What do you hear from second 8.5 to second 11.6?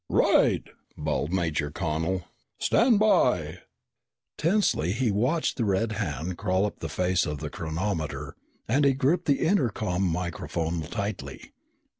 and he gripped the intercom microphone tightly.